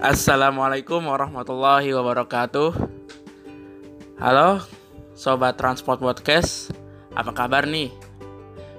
[0.00, 2.72] Assalamualaikum warahmatullahi wabarakatuh.
[4.16, 4.64] Halo,
[5.12, 6.72] sobat Transport Podcast.
[7.12, 7.92] Apa kabar nih?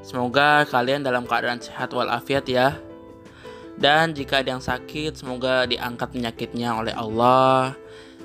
[0.02, 2.74] Semoga kalian dalam keadaan sehat walafiat ya.
[3.78, 7.78] Dan jika ada yang sakit, semoga diangkat penyakitnya oleh Allah,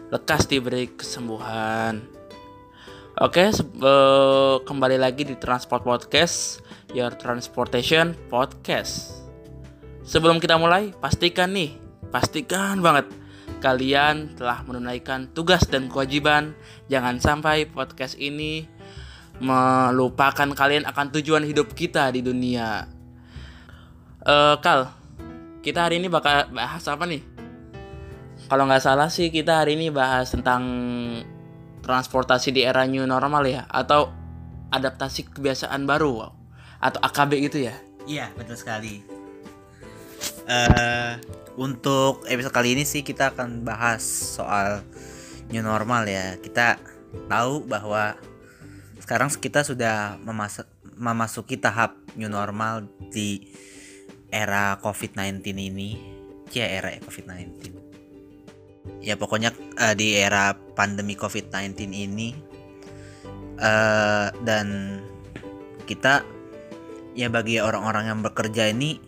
[0.08, 2.00] lekas diberi kesembuhan.
[3.20, 3.52] Oke,
[3.84, 6.64] uh, kembali lagi di Transport Podcast,
[6.96, 9.20] Your Transportation Podcast.
[10.00, 13.10] Sebelum kita mulai, pastikan nih, pastikan banget
[13.62, 16.54] kalian telah menunaikan tugas dan kewajiban.
[16.90, 18.66] Jangan sampai podcast ini
[19.42, 22.88] melupakan kalian akan tujuan hidup kita di dunia.
[24.26, 24.90] Uh, Kal,
[25.62, 27.22] kita hari ini bakal bahas apa nih?
[28.46, 30.62] Kalau nggak salah sih kita hari ini bahas tentang
[31.86, 34.10] transportasi di era new normal ya atau
[34.74, 36.34] adaptasi kebiasaan baru
[36.82, 37.74] atau AKB gitu ya
[38.10, 39.06] iya betul sekali
[40.50, 41.14] uh,
[41.56, 44.84] untuk episode kali ini sih kita akan bahas soal
[45.48, 46.36] new normal ya.
[46.40, 46.76] Kita
[47.26, 48.16] tahu bahwa
[49.00, 50.62] sekarang kita sudah memas
[50.96, 53.52] memasuki tahap new normal di
[54.28, 55.90] era COVID-19 ini.
[56.54, 57.86] Ya era COVID-19
[59.02, 62.34] ya pokoknya uh, di era pandemi COVID-19 ini
[63.60, 64.98] uh, dan
[65.86, 66.26] kita
[67.14, 68.98] ya bagi orang-orang yang bekerja ini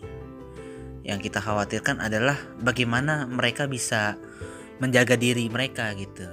[1.09, 4.15] yang kita khawatirkan adalah bagaimana mereka bisa
[4.77, 6.29] menjaga diri mereka gitu.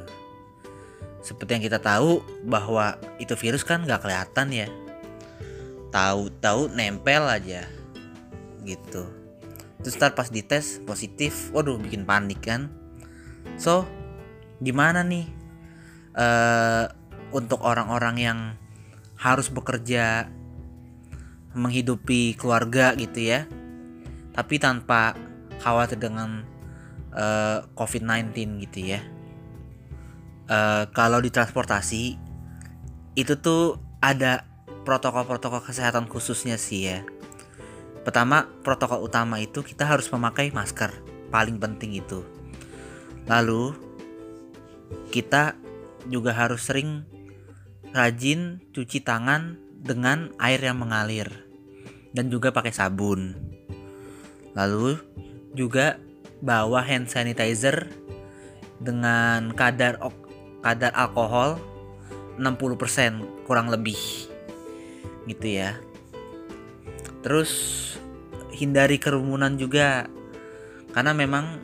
[1.24, 4.68] Seperti yang kita tahu bahwa itu virus kan nggak kelihatan ya.
[5.90, 7.64] Tahu-tahu nempel aja
[8.62, 9.08] gitu.
[9.80, 12.68] Terus ntar pas dites positif, waduh bikin panik kan
[13.54, 13.86] So,
[14.58, 15.30] gimana nih
[16.18, 16.90] uh,
[17.30, 18.38] untuk orang-orang yang
[19.16, 20.26] harus bekerja
[21.56, 23.46] menghidupi keluarga gitu ya,
[24.36, 25.16] tapi tanpa
[25.64, 26.44] khawatir dengan
[27.16, 29.00] uh, eh, COVID-19 gitu ya.
[30.46, 32.14] Uh, kalau di transportasi
[33.18, 34.46] itu tuh ada
[34.86, 37.02] protokol-protokol kesehatan khususnya sih ya.
[38.06, 40.94] Pertama, protokol utama itu kita harus memakai masker,
[41.34, 42.22] paling penting itu.
[43.26, 43.74] Lalu
[45.10, 45.58] kita
[46.06, 47.02] juga harus sering
[47.90, 51.26] rajin cuci tangan dengan air yang mengalir
[52.14, 53.34] dan juga pakai sabun.
[54.56, 54.98] Lalu
[55.52, 56.00] juga
[56.40, 57.92] bawa hand sanitizer
[58.80, 60.00] dengan kadar
[60.64, 61.60] kadar alkohol
[62.40, 63.96] 60% kurang lebih.
[65.28, 65.76] Gitu ya.
[67.20, 67.52] Terus
[68.56, 70.08] hindari kerumunan juga
[70.96, 71.60] karena memang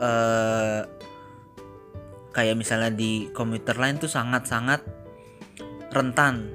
[0.00, 0.82] eh,
[2.32, 4.80] kayak misalnya di komuter lain tuh sangat-sangat
[5.92, 6.48] rentan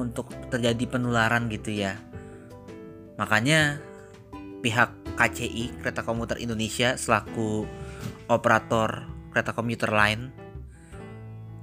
[0.00, 2.00] untuk terjadi penularan gitu ya.
[3.20, 3.84] Makanya
[4.64, 7.68] pihak KCI Kereta Komuter Indonesia selaku
[8.32, 10.32] operator kereta komuter lain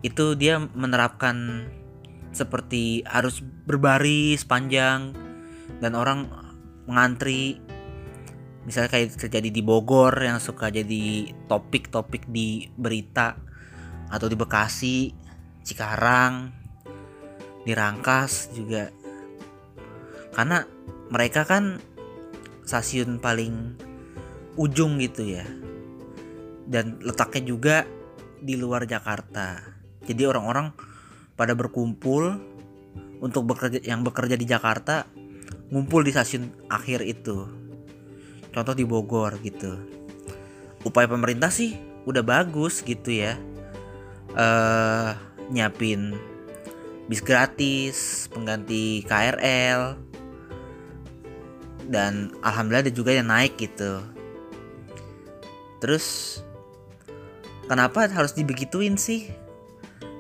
[0.06, 1.66] itu dia menerapkan
[2.30, 5.18] seperti harus berbaris panjang
[5.82, 6.30] dan orang
[6.86, 7.58] mengantri
[8.64, 13.40] misalnya kayak terjadi di Bogor yang suka jadi topik-topik di berita
[14.12, 15.12] atau di Bekasi,
[15.64, 16.52] Cikarang,
[17.64, 18.92] di Rangkas juga.
[20.32, 20.64] Karena
[21.12, 21.80] mereka kan
[22.68, 23.80] stasiun paling
[24.60, 25.48] ujung gitu ya.
[26.68, 27.76] Dan letaknya juga
[28.44, 29.64] di luar Jakarta.
[30.04, 30.76] Jadi orang-orang
[31.40, 32.36] pada berkumpul
[33.24, 35.08] untuk bekerja yang bekerja di Jakarta
[35.72, 37.48] ngumpul di stasiun akhir itu.
[38.52, 39.80] Contoh di Bogor gitu.
[40.84, 43.36] Upaya pemerintah sih udah bagus gitu ya
[44.38, 45.12] uh,
[45.52, 46.16] nyiapin
[47.08, 49.96] bis gratis, pengganti KRL,
[51.88, 54.04] dan alhamdulillah ada juga yang naik gitu.
[55.80, 56.40] Terus
[57.72, 59.32] kenapa harus dibegituin sih?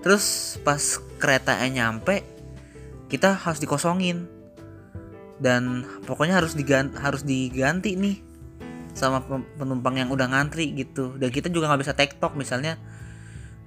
[0.01, 0.79] Terus pas
[1.19, 2.23] keretanya nyampe,
[3.11, 4.25] kita harus dikosongin
[5.37, 8.17] dan pokoknya harus diganti, harus diganti nih
[8.97, 9.21] sama
[9.59, 11.19] penumpang yang udah ngantri gitu.
[11.19, 12.79] Dan kita juga nggak bisa tektok misalnya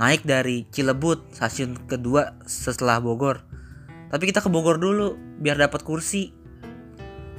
[0.01, 3.45] naik dari Cilebut stasiun kedua setelah Bogor
[4.11, 6.33] tapi kita ke Bogor dulu biar dapat kursi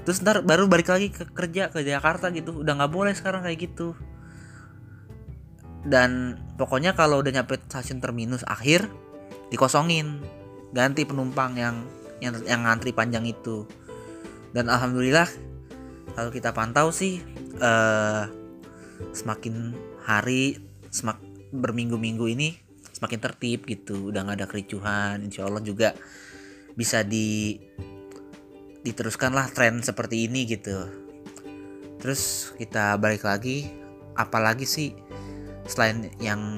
[0.01, 2.61] terus ntar baru balik lagi ke kerja ke Jakarta gitu.
[2.65, 3.93] Udah nggak boleh sekarang kayak gitu.
[5.81, 8.85] Dan pokoknya kalau udah nyampe stasiun terminus akhir
[9.49, 10.21] dikosongin.
[10.71, 11.83] Ganti penumpang yang
[12.23, 13.65] yang yang ngantri panjang itu.
[14.53, 15.27] Dan alhamdulillah
[16.13, 17.19] kalau kita pantau sih
[17.59, 18.27] uh,
[19.11, 19.73] semakin
[20.05, 20.59] hari
[20.91, 21.17] semak
[21.51, 22.55] berminggu-minggu ini
[22.95, 24.13] semakin tertib gitu.
[24.13, 25.17] Udah nggak ada kericuhan.
[25.25, 25.97] Insya Allah juga
[26.77, 27.57] bisa di
[28.81, 30.89] diteruskanlah tren seperti ini gitu.
[32.01, 33.69] Terus kita balik lagi
[34.17, 34.93] apalagi sih
[35.69, 36.57] selain yang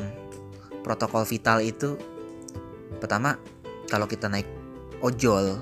[0.82, 2.00] protokol vital itu?
[2.98, 3.36] Pertama
[3.92, 4.48] kalau kita naik
[5.04, 5.60] ojol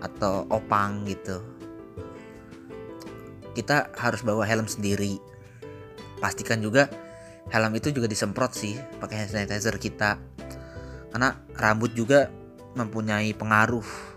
[0.00, 1.54] atau opang gitu
[3.54, 5.22] kita harus bawa helm sendiri.
[6.18, 6.90] Pastikan juga
[7.54, 10.18] helm itu juga disemprot sih pakai hand sanitizer kita.
[11.14, 12.28] Karena rambut juga
[12.74, 14.13] mempunyai pengaruh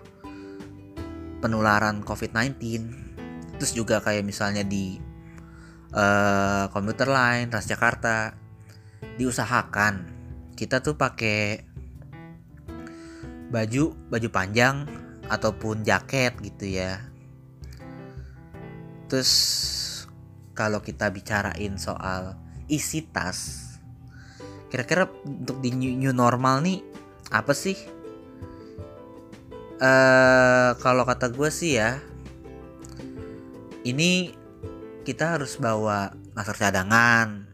[1.39, 2.57] penularan COVID-19
[3.57, 5.01] terus juga kayak misalnya di
[5.93, 8.37] uh, komuter lain Transjakarta
[9.17, 10.17] diusahakan
[10.57, 11.61] kita tuh pakai
[13.47, 14.89] baju baju panjang
[15.29, 16.99] ataupun jaket gitu ya.
[19.07, 19.31] Terus
[20.51, 22.35] kalau kita bicarain soal
[22.67, 23.69] isi tas
[24.67, 26.83] kira-kira untuk di new normal nih
[27.31, 27.77] apa sih
[29.81, 32.01] uh, kalau kata gue sih ya
[33.87, 34.35] ini
[35.07, 37.47] kita harus bawa masker cadangan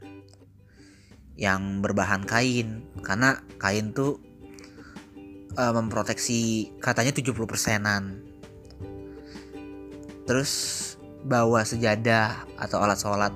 [1.37, 2.81] yang berbahan kain.
[3.05, 4.17] Karena kain tuh
[5.53, 8.25] uh, memproteksi katanya 70 persenan.
[10.25, 10.51] Terus
[11.23, 13.33] bawa sejadah atau alat sholat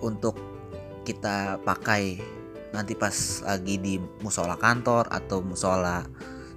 [0.00, 0.38] untuk
[1.04, 2.18] kita pakai
[2.70, 3.12] nanti pas
[3.42, 6.06] lagi di musola kantor atau musola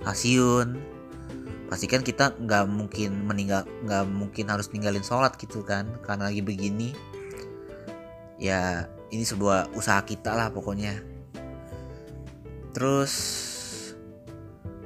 [0.06, 0.93] stasiun
[1.74, 5.90] pastikan kita nggak mungkin meninggal nggak mungkin harus ninggalin sholat gitu kan.
[6.06, 6.94] Karena lagi begini
[8.38, 11.02] ya ini sebuah usaha kita lah pokoknya.
[12.78, 13.14] Terus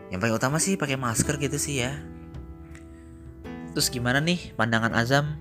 [0.07, 1.91] yang paling utama sih pakai masker gitu sih ya.
[3.75, 5.35] Terus gimana nih pandangan Azam?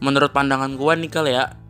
[0.00, 1.60] Menurut pandangan gua nih kali ya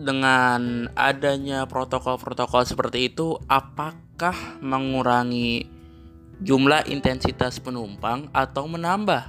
[0.00, 4.32] dengan adanya protokol-protokol seperti itu apakah
[4.64, 5.73] mengurangi
[6.42, 9.22] jumlah intensitas penumpang atau menambah?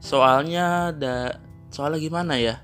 [0.00, 1.40] Soalnya ada
[1.72, 2.60] soalnya gimana ya?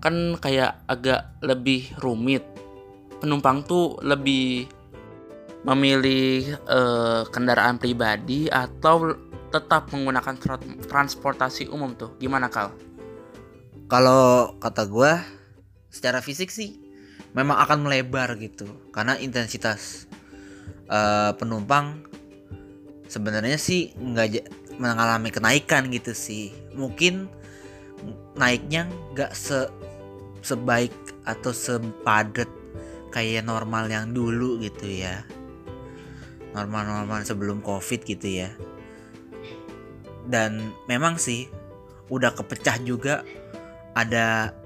[0.00, 2.44] Kan kayak agak lebih rumit.
[3.20, 4.66] Penumpang tuh lebih
[5.62, 9.14] memilih uh, kendaraan pribadi atau
[9.52, 10.34] tetap menggunakan
[10.88, 12.18] transportasi umum tuh.
[12.18, 12.74] Gimana Kal?
[13.86, 15.12] Kalau kata gue
[15.92, 16.80] secara fisik sih
[17.36, 20.08] memang akan melebar gitu karena intensitas
[20.88, 22.00] uh, penumpang
[23.12, 24.48] sebenarnya sih nggak
[24.80, 26.48] mengalami kenaikan gitu sih.
[26.72, 27.28] Mungkin
[28.40, 29.68] naiknya nggak se
[30.40, 30.96] sebaik
[31.28, 32.48] atau sepadat
[33.12, 35.20] kayak normal yang dulu gitu ya.
[36.56, 38.48] Normal-normal sebelum covid gitu ya.
[40.24, 41.52] Dan memang sih
[42.08, 43.20] udah kepecah juga
[43.92, 44.56] ada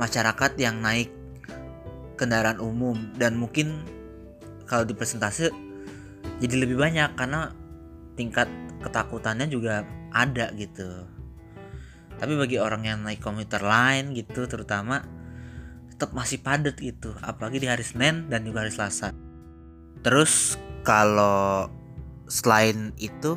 [0.00, 1.12] masyarakat yang naik
[2.16, 2.96] kendaraan umum.
[3.20, 3.84] Dan mungkin
[4.64, 5.69] kalau di presentase
[6.40, 7.52] jadi lebih banyak karena
[8.16, 8.48] tingkat
[8.80, 11.06] ketakutannya juga ada gitu
[12.20, 15.04] tapi bagi orang yang naik komuter lain gitu terutama
[15.92, 19.12] tetap masih padat gitu apalagi di hari Senin dan juga hari Selasa
[20.00, 21.68] terus kalau
[22.26, 23.36] selain itu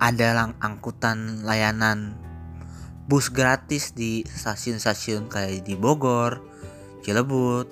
[0.00, 2.16] ada lang angkutan layanan
[3.10, 6.38] bus gratis di stasiun-stasiun kayak di Bogor,
[7.02, 7.66] Cilebut,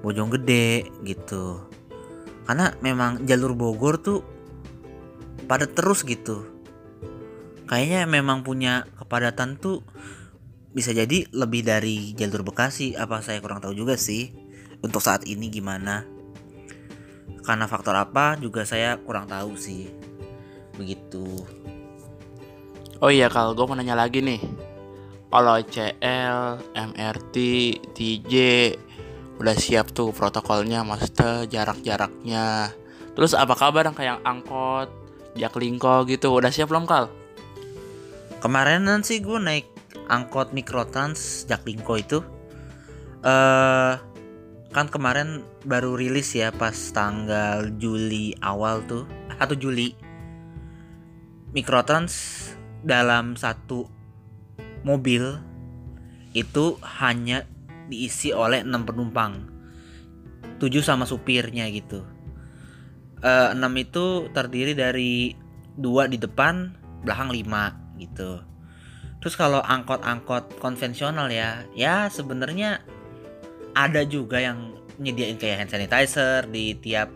[0.00, 1.71] Bojonggede gitu.
[2.42, 4.20] Karena memang jalur Bogor tuh
[5.46, 6.46] pada terus gitu.
[7.70, 9.80] Kayaknya memang punya kepadatan tuh
[10.72, 14.32] bisa jadi lebih dari jalur Bekasi apa saya kurang tahu juga sih
[14.82, 16.04] untuk saat ini gimana.
[17.42, 19.90] Karena faktor apa juga saya kurang tahu sih.
[20.76, 21.26] Begitu.
[23.02, 24.40] Oh iya kalau gue mau nanya lagi nih.
[25.32, 27.36] Kalau CL, MRT,
[27.96, 28.32] TJ
[29.42, 32.70] Udah siap tuh protokolnya maksudnya jarak-jaraknya.
[33.18, 34.86] Terus apa kabar yang kayak angkot,
[35.34, 37.10] jaklingko gitu Udah siap belum Kal?
[38.38, 39.66] Kemarin sih gue naik
[40.06, 42.18] angkot Mikrotrans Jaklingko itu.
[43.22, 43.98] Uh,
[44.70, 49.10] kan kemarin baru rilis ya pas tanggal Juli awal tuh
[49.42, 49.94] atau Juli.
[51.50, 52.14] Mikrotrans
[52.86, 53.90] dalam satu
[54.82, 55.38] mobil
[56.34, 57.46] itu hanya
[57.88, 59.48] diisi oleh enam penumpang.
[60.58, 62.06] Tujuh sama supirnya gitu.
[63.22, 65.38] Uh, enam itu terdiri dari
[65.78, 66.74] dua di depan
[67.06, 68.42] belakang lima gitu.
[69.22, 72.82] Terus kalau angkot-angkot konvensional ya ya sebenarnya
[73.72, 77.08] ada juga yang nyediain kayak hand sanitizer di tiap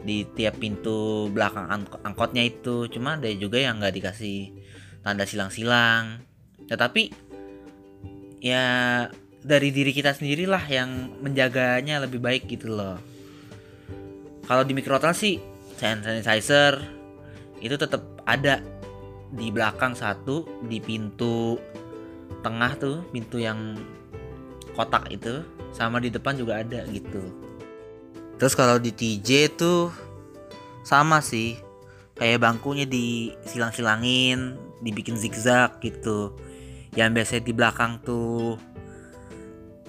[0.00, 1.68] di tiap pintu belakang
[2.04, 2.88] angkotnya itu.
[2.88, 4.56] Cuma ada juga yang nggak dikasih
[5.04, 6.24] tanda silang-silang.
[6.68, 7.12] Tetapi
[8.40, 8.64] ya
[9.40, 13.00] dari diri kita sendirilah yang menjaganya lebih baik gitu loh.
[14.44, 15.40] Kalau di mikrotrans sih
[15.80, 16.80] hand sanitizer
[17.60, 18.60] itu tetap ada.
[19.30, 21.54] Di belakang satu di pintu
[22.42, 23.78] tengah tuh pintu yang
[24.74, 27.22] kotak itu sama di depan juga ada gitu.
[28.42, 29.94] Terus kalau di TJ tuh
[30.82, 31.56] sama sih.
[32.20, 36.36] Kayak bangkunya disilang-silangin dibikin zigzag gitu.
[36.92, 38.60] Yang biasanya di belakang tuh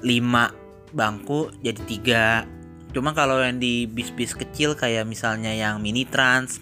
[0.04, 2.26] 5 bangku jadi tiga.
[2.92, 6.60] Cuma kalau yang di bis-bis kecil kayak misalnya yang mini trans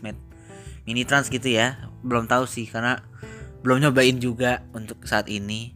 [0.86, 3.02] mini trans gitu ya belum tahu sih karena
[3.62, 5.76] belum nyobain juga untuk saat ini.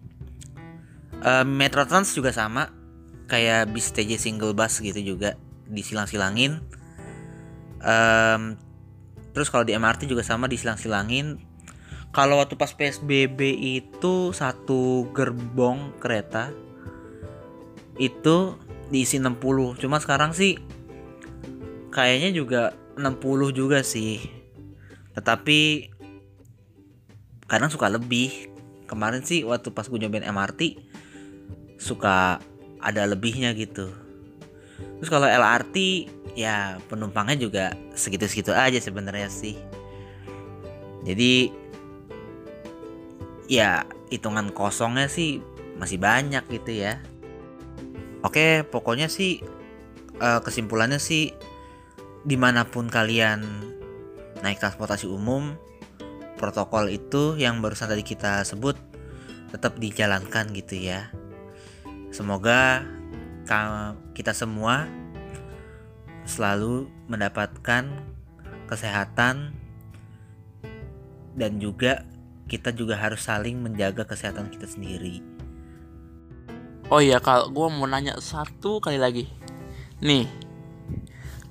[1.23, 2.67] Uh, metro trans juga sama
[3.31, 6.59] kayak bis TJ single bus gitu juga disilang-silangin.
[7.83, 8.55] Um,
[9.35, 11.39] terus kalau di MRT juga sama disilang-silangin.
[12.13, 16.53] Kalau waktu pas PSBB itu satu gerbong kereta
[18.01, 18.57] itu
[18.89, 20.57] diisi 60 cuma sekarang sih
[21.93, 22.61] kayaknya juga
[22.97, 24.17] 60 juga sih.
[25.13, 25.89] Tetapi
[27.45, 28.49] kadang suka lebih.
[28.89, 30.77] Kemarin sih waktu pas gue nyobain MRT
[31.81, 32.37] suka
[32.77, 33.89] ada lebihnya gitu.
[34.99, 35.75] Terus kalau LRT
[36.37, 37.65] ya penumpangnya juga
[37.97, 39.57] segitu-segitu aja sebenarnya sih.
[41.05, 41.49] Jadi
[43.49, 45.41] ya hitungan kosongnya sih
[45.77, 47.01] masih banyak gitu ya
[48.23, 49.43] Oke, pokoknya sih
[50.23, 51.35] uh, kesimpulannya sih
[52.23, 53.43] di mana pun kalian
[54.39, 55.59] naik transportasi umum,
[56.39, 58.79] protokol itu yang barusan tadi kita sebut
[59.51, 61.11] tetap dijalankan gitu ya.
[62.15, 62.87] Semoga
[64.15, 64.87] kita semua
[66.23, 67.91] selalu mendapatkan
[68.71, 69.51] kesehatan
[71.35, 72.07] dan juga
[72.47, 75.32] kita juga harus saling menjaga kesehatan kita sendiri.
[76.91, 79.29] Oh iya kalau gue mau nanya satu kali lagi.
[80.03, 80.27] Nih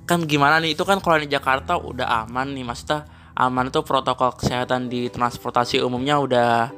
[0.05, 0.77] Kan gimana nih?
[0.77, 5.81] Itu kan kalau di Jakarta udah aman nih Maksudnya aman itu protokol kesehatan di transportasi
[5.81, 6.69] umumnya udah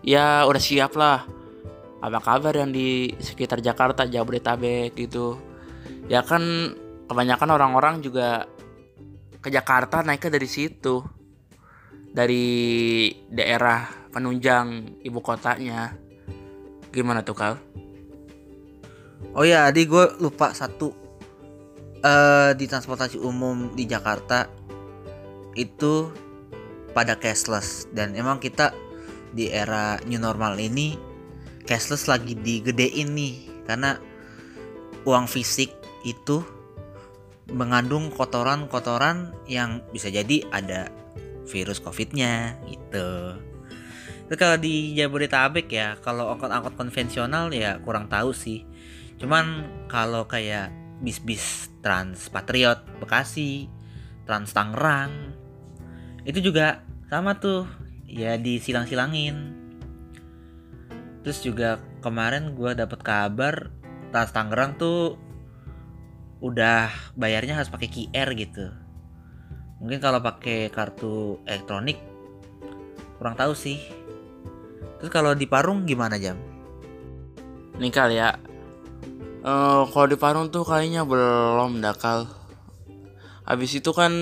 [0.00, 1.26] Ya udah siap lah.
[1.98, 5.36] Apa kabar yang di sekitar Jakarta Jabodetabek gitu?
[6.06, 6.40] Ya kan
[7.10, 8.46] kebanyakan orang-orang juga
[9.42, 11.02] ke Jakarta naiknya dari situ
[12.08, 12.46] Dari
[13.28, 13.84] daerah
[14.14, 15.92] penunjang ibu kotanya.
[16.88, 17.54] Gimana tuh Kal?
[19.34, 20.94] Oh ya, adik gue lupa satu.
[21.98, 24.46] Uh, di transportasi umum di Jakarta
[25.58, 26.14] itu
[26.94, 28.70] pada cashless dan emang kita
[29.34, 30.94] di era new normal ini
[31.66, 33.98] cashless lagi digedein nih karena
[35.02, 35.74] uang fisik
[36.06, 36.46] itu
[37.50, 40.94] mengandung kotoran-kotoran yang bisa jadi ada
[41.50, 43.34] virus covidnya gitu.
[44.28, 48.68] Itu kalau di Jabodetabek ya, kalau angkot-angkot konvensional ya kurang tahu sih
[49.18, 50.70] cuman kalau kayak
[51.02, 53.70] bis-bis Trans Patriot Bekasi
[54.26, 55.38] Trans Tangerang
[56.28, 57.64] itu juga sama tuh.
[58.04, 59.56] Ya disilang-silangin.
[61.24, 63.72] Terus juga kemarin gue dapet kabar
[64.12, 65.16] Trans Tangerang tuh
[66.44, 68.68] udah bayarnya harus pakai QR gitu.
[69.80, 71.96] Mungkin kalau pakai kartu elektronik
[73.16, 73.80] kurang tahu sih.
[75.00, 76.36] Terus kalau di Parung gimana jam?
[77.80, 78.36] Nih kali ya
[79.38, 82.26] Uh, kalau di Parung tuh kayaknya belum dakal.
[83.46, 84.12] Habis itu kan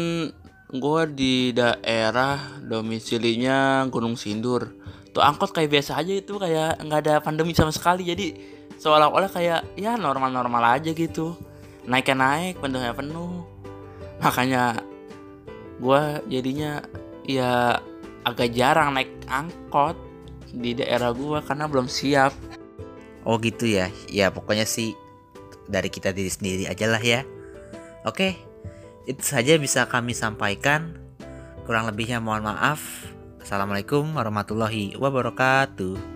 [0.66, 4.76] gue di daerah domisilinya Gunung Sindur.
[5.16, 8.04] Tuh angkot kayak biasa aja itu kayak nggak ada pandemi sama sekali.
[8.04, 8.36] Jadi
[8.76, 11.32] seolah-olah kayak ya normal-normal aja gitu.
[11.88, 13.48] Naiknya naik, penuhnya penuh.
[14.20, 14.84] Makanya
[15.80, 16.84] gue jadinya
[17.24, 17.80] ya
[18.28, 19.96] agak jarang naik angkot
[20.52, 22.36] di daerah gue karena belum siap.
[23.24, 23.88] Oh gitu ya.
[24.12, 24.94] Ya pokoknya sih
[25.66, 27.22] dari kita diri sendiri aja lah ya.
[28.06, 28.38] Oke,
[29.06, 30.98] itu saja bisa kami sampaikan.
[31.66, 32.80] Kurang lebihnya mohon maaf.
[33.42, 36.15] Assalamualaikum warahmatullahi wabarakatuh.